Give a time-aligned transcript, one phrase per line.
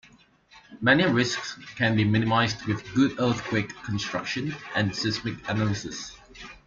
[0.81, 6.17] Many risks can be minimized with good earthquake construction, and seismic analysis.